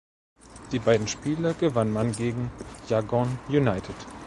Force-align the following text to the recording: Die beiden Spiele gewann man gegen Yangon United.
Die 0.71 0.79
beiden 0.79 1.07
Spiele 1.07 1.53
gewann 1.53 1.91
man 1.93 2.11
gegen 2.13 2.49
Yangon 2.89 3.37
United. 3.47 3.93